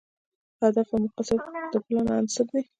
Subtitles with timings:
[0.65, 1.39] اهداف او مقاصد
[1.71, 2.61] د پلان عناصر دي.